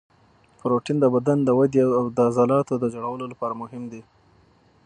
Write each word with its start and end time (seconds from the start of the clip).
پروټین 0.59 0.97
د 1.01 1.05
بدن 1.15 1.37
د 1.43 1.49
ودې 1.59 1.81
او 1.99 2.03
د 2.15 2.17
عضلاتو 2.27 2.73
د 2.79 2.85
جوړولو 2.95 3.25
لپاره 3.31 3.53
مهم 3.61 3.83
دی 3.91 4.01